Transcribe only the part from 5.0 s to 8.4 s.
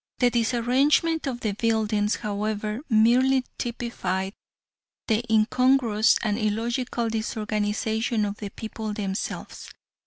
the incongruous and illogical disorganization of